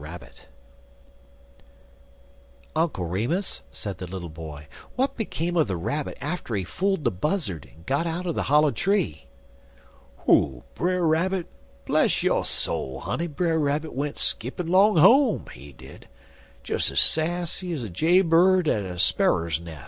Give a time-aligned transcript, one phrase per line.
[0.03, 0.47] RABBIT
[2.75, 7.11] "UNCLE REMUS," said the little boy, "what became of the Rabbit after he fooled the
[7.11, 9.27] Buzzard, and got out of the hollow tree?"
[10.25, 10.63] "Who?
[10.73, 11.45] Brer Rabbit?
[11.85, 16.07] Bless yo' soul, honey, Brer Rabbit went skippin' long home, he did,
[16.63, 19.79] des ez sassy ez a jay bird at a sparrer's nes'.